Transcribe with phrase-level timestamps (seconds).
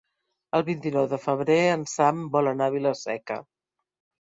[0.59, 3.41] El vint-i-nou de febrer en Sam vol anar a Vila-seca.